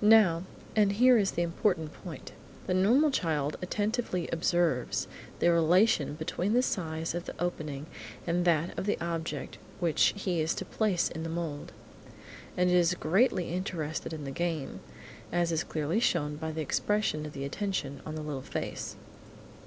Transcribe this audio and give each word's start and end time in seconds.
Now, 0.00 0.44
and 0.74 0.92
here 0.92 1.18
is 1.18 1.32
the 1.32 1.42
important 1.42 1.92
point, 1.92 2.32
the 2.66 2.72
normal 2.72 3.10
child 3.10 3.58
attentively 3.60 4.26
observes 4.32 5.06
the 5.38 5.52
relation 5.52 6.14
between 6.14 6.54
the 6.54 6.62
size 6.62 7.14
of 7.14 7.26
the 7.26 7.34
opening 7.38 7.84
and 8.26 8.46
that 8.46 8.72
of 8.78 8.86
the 8.86 8.96
object 9.04 9.58
which 9.78 10.14
he 10.16 10.40
is 10.40 10.54
to 10.54 10.64
place 10.64 11.10
in 11.10 11.24
the 11.24 11.28
mould, 11.28 11.72
and 12.56 12.70
is 12.70 12.94
greatly 12.94 13.52
interested 13.52 14.14
in 14.14 14.24
the 14.24 14.30
game, 14.30 14.80
as 15.30 15.52
is 15.52 15.62
clearly 15.62 16.00
shown 16.00 16.36
by 16.36 16.52
the 16.52 16.62
expression 16.62 17.26
of 17.26 17.36
attention 17.36 18.00
on 18.06 18.14
the 18.14 18.22
little 18.22 18.40
face. 18.40 18.96